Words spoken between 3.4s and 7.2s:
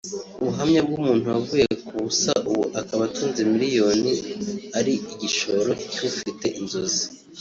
miliyoni ari igishoro cy’ ufite inzozi